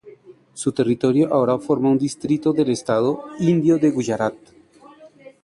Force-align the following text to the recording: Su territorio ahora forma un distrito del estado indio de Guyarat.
Su 0.55 0.71
territorio 0.73 1.27
ahora 1.31 1.59
forma 1.59 1.89
un 1.89 1.97
distrito 1.99 2.51
del 2.53 2.71
estado 2.71 3.21
indio 3.37 3.77
de 3.77 3.91
Guyarat. 3.91 4.33